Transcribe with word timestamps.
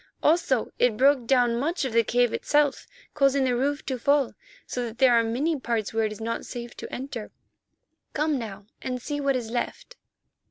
Also, 0.23 0.71
it 0.79 0.97
broke 0.97 1.27
down 1.27 1.59
much 1.59 1.85
of 1.85 1.93
the 1.93 2.03
cave 2.03 2.33
itself, 2.33 2.87
causing 3.13 3.43
the 3.43 3.55
roof 3.55 3.85
to 3.85 3.99
fall, 3.99 4.33
so 4.65 4.81
that 4.83 4.97
there 4.97 5.13
are 5.13 5.23
many 5.23 5.59
parts 5.59 5.93
where 5.93 6.05
it 6.05 6.11
is 6.11 6.19
not 6.19 6.43
safe 6.43 6.75
to 6.77 6.91
enter. 6.91 7.29
Come 8.13 8.39
now 8.39 8.65
and 8.81 8.99
see 8.99 9.19
what 9.21 9.35
is 9.35 9.51
left." 9.51 9.97